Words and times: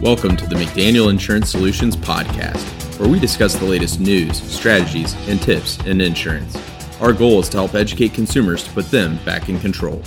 Welcome 0.00 0.36
to 0.36 0.46
the 0.46 0.54
McDaniel 0.54 1.10
Insurance 1.10 1.50
Solutions 1.50 1.96
podcast, 1.96 2.62
where 3.00 3.08
we 3.08 3.18
discuss 3.18 3.56
the 3.56 3.64
latest 3.64 3.98
news, 3.98 4.40
strategies, 4.40 5.14
and 5.28 5.42
tips 5.42 5.84
in 5.84 6.00
insurance. 6.00 6.56
Our 7.00 7.12
goal 7.12 7.40
is 7.40 7.48
to 7.48 7.56
help 7.56 7.74
educate 7.74 8.14
consumers 8.14 8.62
to 8.64 8.70
put 8.70 8.88
them 8.92 9.18
back 9.24 9.48
in 9.48 9.58
control. 9.58 10.02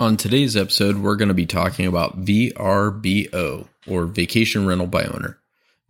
On 0.00 0.18
today's 0.18 0.56
episode, 0.56 0.96
we're 0.96 1.16
going 1.16 1.28
to 1.28 1.34
be 1.34 1.46
talking 1.46 1.86
about 1.86 2.24
VRBO, 2.24 3.66
or 3.86 4.04
Vacation 4.04 4.66
Rental 4.66 4.86
by 4.86 5.04
Owner. 5.04 5.38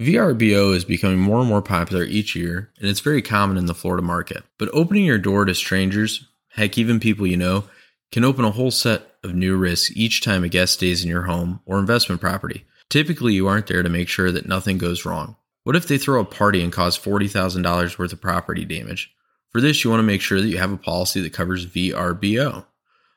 VRBO 0.01 0.75
is 0.75 0.85
becoming 0.85 1.21
more 1.21 1.39
and 1.39 1.49
more 1.49 1.63
popular 1.63 2.03
each 2.03 2.35
year, 2.35 2.73
and 2.81 2.89
it's 2.89 3.01
very 3.01 3.23
common 3.23 3.57
in 3.57 3.67
the 3.67 3.75
Florida 3.75 4.03
market. 4.03 4.43
But 4.59 4.71
opening 4.73 5.05
your 5.05 5.19
door 5.19 5.45
to 5.45 5.55
strangers, 5.55 6.27
heck, 6.49 6.77
even 6.77 6.99
people 6.99 7.29
you 7.29 7.37
know, 7.37 7.65
can 8.11 8.25
open 8.25 8.45
a 8.45 8.51
whole 8.51 8.73
set 8.73 9.15
of 9.23 9.35
new 9.35 9.57
risks 9.57 9.97
each 9.97 10.21
time 10.21 10.43
a 10.43 10.49
guest 10.49 10.75
stays 10.75 11.05
in 11.05 11.11
your 11.11 11.23
home 11.23 11.61
or 11.65 11.79
investment 11.79 12.21
property. 12.21 12.65
Typically, 12.91 13.35
you 13.35 13.47
aren't 13.47 13.69
there 13.69 13.85
to 13.85 13.89
make 13.89 14.09
sure 14.09 14.33
that 14.33 14.49
nothing 14.49 14.79
goes 14.79 15.05
wrong. 15.05 15.37
What 15.63 15.77
if 15.77 15.87
they 15.87 15.97
throw 15.97 16.21
a 16.21 16.25
party 16.25 16.63
and 16.63 16.73
cause 16.73 16.99
$40,000 16.99 17.97
worth 17.97 18.13
of 18.13 18.21
property 18.21 18.65
damage? 18.65 19.15
For 19.51 19.61
this, 19.61 19.85
you 19.85 19.91
want 19.91 20.01
to 20.01 20.05
make 20.05 20.21
sure 20.21 20.41
that 20.41 20.49
you 20.49 20.59
have 20.59 20.73
a 20.73 20.77
policy 20.77 21.21
that 21.21 21.33
covers 21.33 21.67
VRBO. 21.67 22.67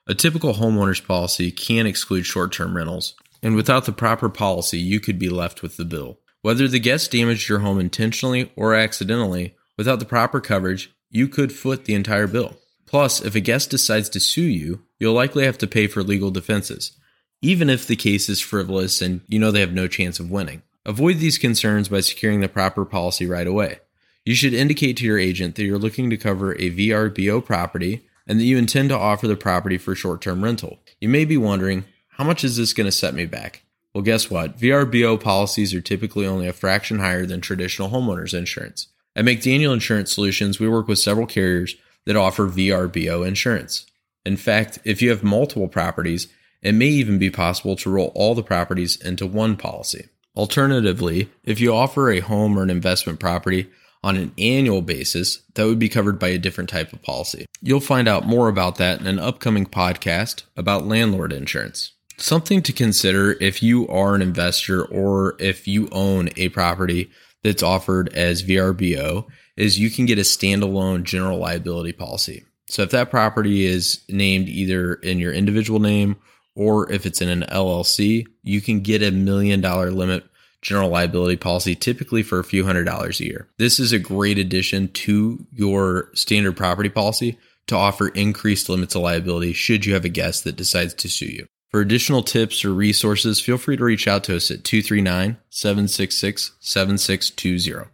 A 0.05 0.13
typical 0.13 0.53
homeowner's 0.53 1.01
policy 1.01 1.51
can 1.51 1.87
exclude 1.87 2.25
short 2.25 2.53
term 2.53 2.77
rentals, 2.77 3.15
and 3.41 3.55
without 3.55 3.85
the 3.85 3.91
proper 3.91 4.29
policy, 4.29 4.77
you 4.77 4.99
could 4.99 5.17
be 5.17 5.29
left 5.29 5.63
with 5.63 5.77
the 5.77 5.83
bill. 5.83 6.19
Whether 6.47 6.69
the 6.69 6.79
guest 6.79 7.11
damaged 7.11 7.49
your 7.49 7.59
home 7.59 7.77
intentionally 7.77 8.53
or 8.55 8.73
accidentally, 8.73 9.53
without 9.75 9.99
the 9.99 10.05
proper 10.05 10.39
coverage, 10.39 10.95
you 11.09 11.27
could 11.27 11.51
foot 11.51 11.83
the 11.83 11.93
entire 11.93 12.25
bill. 12.25 12.55
Plus, 12.85 13.19
if 13.21 13.35
a 13.35 13.41
guest 13.41 13.69
decides 13.69 14.07
to 14.07 14.21
sue 14.21 14.43
you, 14.43 14.83
you'll 14.97 15.13
likely 15.13 15.43
have 15.43 15.57
to 15.57 15.67
pay 15.67 15.87
for 15.87 16.01
legal 16.01 16.31
defenses, 16.31 16.93
even 17.41 17.69
if 17.69 17.85
the 17.85 17.97
case 17.97 18.29
is 18.29 18.39
frivolous 18.39 19.01
and 19.01 19.19
you 19.27 19.39
know 19.39 19.51
they 19.51 19.59
have 19.59 19.73
no 19.73 19.89
chance 19.89 20.21
of 20.21 20.31
winning. 20.31 20.61
Avoid 20.85 21.17
these 21.17 21.37
concerns 21.37 21.89
by 21.89 21.99
securing 21.99 22.39
the 22.39 22.47
proper 22.47 22.85
policy 22.85 23.25
right 23.25 23.45
away. 23.45 23.79
You 24.23 24.33
should 24.33 24.53
indicate 24.53 24.95
to 24.99 25.05
your 25.05 25.19
agent 25.19 25.55
that 25.55 25.65
you're 25.65 25.77
looking 25.77 26.09
to 26.11 26.15
cover 26.15 26.53
a 26.53 26.71
VRBO 26.71 27.43
property 27.43 28.07
and 28.25 28.39
that 28.39 28.45
you 28.45 28.57
intend 28.57 28.87
to 28.87 28.97
offer 28.97 29.27
the 29.27 29.35
property 29.35 29.77
for 29.77 29.95
short 29.95 30.21
term 30.21 30.45
rental. 30.45 30.79
You 31.01 31.09
may 31.09 31.25
be 31.25 31.35
wondering, 31.35 31.83
how 32.11 32.23
much 32.23 32.45
is 32.45 32.55
this 32.55 32.71
going 32.71 32.85
to 32.85 32.91
set 32.93 33.13
me 33.13 33.25
back? 33.25 33.63
Well, 33.97 34.03
guess 34.03 34.29
what? 34.29 34.59
VRBO 34.59 35.19
policies 35.19 35.73
are 35.73 35.81
typically 35.81 36.27
only 36.27 36.47
a 36.47 36.53
fraction 36.53 36.99
higher 36.99 37.25
than 37.25 37.41
traditional 37.41 37.89
homeowners 37.89 38.37
insurance. 38.37 38.89
At 39.15 39.25
McDaniel 39.25 39.73
Insurance 39.73 40.13
Solutions, 40.13 40.59
we 40.59 40.69
work 40.69 40.87
with 40.87 40.99
several 40.99 41.25
carriers 41.25 41.75
that 42.05 42.15
offer 42.15 42.45
VRBO 42.47 43.27
insurance. 43.27 43.87
In 44.23 44.37
fact, 44.37 44.77
if 44.83 45.01
you 45.01 45.09
have 45.09 45.23
multiple 45.23 45.67
properties, 45.67 46.27
it 46.61 46.73
may 46.73 46.89
even 46.89 47.17
be 47.17 47.31
possible 47.31 47.75
to 47.77 47.89
roll 47.89 48.11
all 48.13 48.35
the 48.35 48.43
properties 48.43 48.97
into 48.97 49.25
one 49.25 49.57
policy. 49.57 50.09
Alternatively, 50.35 51.31
if 51.43 51.59
you 51.59 51.73
offer 51.73 52.11
a 52.11 52.19
home 52.19 52.55
or 52.55 52.61
an 52.61 52.69
investment 52.69 53.19
property 53.19 53.67
on 54.03 54.15
an 54.15 54.31
annual 54.37 54.83
basis, 54.83 55.41
that 55.55 55.65
would 55.65 55.79
be 55.79 55.89
covered 55.89 56.19
by 56.19 56.27
a 56.27 56.37
different 56.37 56.69
type 56.69 56.93
of 56.93 57.01
policy. 57.01 57.47
You'll 57.63 57.79
find 57.79 58.07
out 58.07 58.27
more 58.27 58.47
about 58.47 58.75
that 58.75 58.99
in 58.99 59.07
an 59.07 59.17
upcoming 59.17 59.65
podcast 59.65 60.43
about 60.55 60.85
landlord 60.85 61.33
insurance. 61.33 61.93
Something 62.17 62.63
to 62.63 62.73
consider 62.73 63.33
if 63.33 63.61
you 63.61 63.87
are 63.89 64.15
an 64.15 64.23
investor 64.23 64.83
or 64.83 65.35
if 65.39 65.67
you 65.67 65.87
own 65.91 66.29
a 66.35 66.49
property 66.49 67.11
that's 67.43 67.61
offered 67.61 68.11
as 68.13 68.43
VRBO 68.43 69.27
is 69.55 69.79
you 69.79 69.89
can 69.91 70.05
get 70.05 70.17
a 70.17 70.23
standalone 70.23 71.03
general 71.03 71.37
liability 71.37 71.93
policy. 71.93 72.43
So 72.69 72.81
if 72.81 72.89
that 72.91 73.11
property 73.11 73.65
is 73.65 74.03
named 74.09 74.49
either 74.49 74.95
in 74.95 75.19
your 75.19 75.31
individual 75.31 75.79
name 75.79 76.15
or 76.55 76.91
if 76.91 77.05
it's 77.05 77.21
in 77.21 77.29
an 77.29 77.45
LLC, 77.49 78.25
you 78.41 78.61
can 78.61 78.79
get 78.79 79.03
a 79.03 79.11
million 79.11 79.61
dollar 79.61 79.91
limit 79.91 80.25
general 80.63 80.89
liability 80.89 81.37
policy 81.37 81.75
typically 81.75 82.23
for 82.23 82.39
a 82.39 82.43
few 82.43 82.65
hundred 82.65 82.85
dollars 82.85 83.19
a 83.19 83.25
year. 83.25 83.47
This 83.59 83.79
is 83.79 83.93
a 83.93 83.99
great 83.99 84.39
addition 84.39 84.87
to 84.89 85.45
your 85.53 86.09
standard 86.15 86.57
property 86.57 86.89
policy 86.89 87.37
to 87.67 87.75
offer 87.75 88.07
increased 88.09 88.69
limits 88.69 88.95
of 88.95 89.03
liability 89.03 89.53
should 89.53 89.85
you 89.85 89.93
have 89.93 90.05
a 90.05 90.09
guest 90.09 90.43
that 90.45 90.55
decides 90.55 90.95
to 90.95 91.09
sue 91.09 91.27
you. 91.27 91.47
For 91.77 91.81
additional 91.81 92.23
tips 92.23 92.65
or 92.65 92.73
resources, 92.73 93.39
feel 93.39 93.59
free 93.59 93.77
to 93.77 93.83
reach 93.83 94.07
out 94.07 94.23
to 94.23 94.35
us 94.35 94.49
at 94.49 94.63
239 94.63 95.37
766 95.51 96.53
7620. 96.59 97.85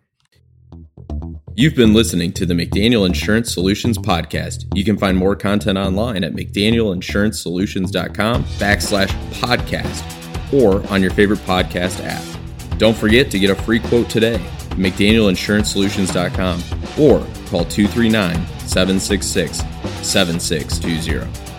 You've 1.54 1.76
been 1.76 1.94
listening 1.94 2.32
to 2.32 2.46
the 2.46 2.54
McDaniel 2.54 3.06
Insurance 3.06 3.54
Solutions 3.54 3.98
podcast. 3.98 4.74
You 4.74 4.86
can 4.86 4.98
find 4.98 5.18
more 5.18 5.36
content 5.36 5.78
online 5.78 6.24
at 6.24 6.32
mcdanielinsurancesolutions.com 6.32 8.46
backslash 8.46 9.10
podcast 9.42 10.54
or 10.54 10.90
on 10.90 11.02
your 11.02 11.12
favorite 11.12 11.40
podcast 11.40 12.02
app. 12.06 12.24
Don't 12.78 12.96
forget 12.96 13.30
to 13.32 13.38
get 13.38 13.50
a 13.50 13.56
free 13.64 13.82
quote 13.82 14.10
today 14.10 14.36
at 14.36 14.78
mcdanielinsurancesolutions.com 14.78 16.64
or 16.98 17.20
call 17.50 17.66
239 17.66 18.48
766 18.60 19.58
7620. 20.08 21.53